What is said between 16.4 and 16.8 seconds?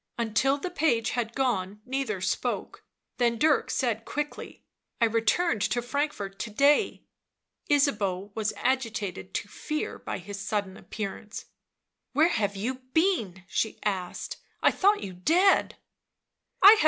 y?.